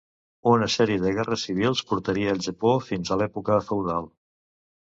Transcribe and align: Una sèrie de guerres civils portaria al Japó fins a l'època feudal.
Una 0.51 0.69
sèrie 0.75 1.01
de 1.03 1.11
guerres 1.17 1.43
civils 1.49 1.83
portaria 1.91 2.33
al 2.37 2.41
Japó 2.47 2.73
fins 2.89 3.13
a 3.13 3.19
l'època 3.23 3.63
feudal. 3.71 4.13